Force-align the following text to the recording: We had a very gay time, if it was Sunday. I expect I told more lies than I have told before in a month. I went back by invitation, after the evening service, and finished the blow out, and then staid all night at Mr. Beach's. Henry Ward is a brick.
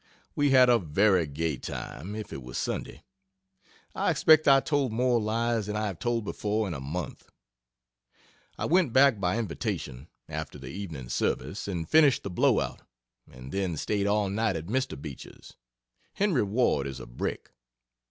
We 0.35 0.49
had 0.49 0.67
a 0.67 0.79
very 0.79 1.27
gay 1.27 1.57
time, 1.57 2.15
if 2.15 2.33
it 2.33 2.41
was 2.41 2.57
Sunday. 2.57 3.03
I 3.93 4.09
expect 4.09 4.47
I 4.47 4.59
told 4.59 4.91
more 4.91 5.21
lies 5.21 5.67
than 5.67 5.75
I 5.75 5.85
have 5.85 5.99
told 5.99 6.23
before 6.25 6.67
in 6.67 6.73
a 6.73 6.79
month. 6.79 7.29
I 8.57 8.65
went 8.65 8.93
back 8.93 9.19
by 9.19 9.37
invitation, 9.37 10.07
after 10.27 10.57
the 10.57 10.69
evening 10.71 11.09
service, 11.09 11.67
and 11.67 11.87
finished 11.87 12.23
the 12.23 12.31
blow 12.31 12.61
out, 12.61 12.81
and 13.31 13.51
then 13.51 13.77
staid 13.77 14.07
all 14.07 14.27
night 14.27 14.55
at 14.55 14.65
Mr. 14.65 14.99
Beach's. 14.99 15.55
Henry 16.13 16.41
Ward 16.41 16.87
is 16.87 16.99
a 16.99 17.05
brick. 17.05 17.51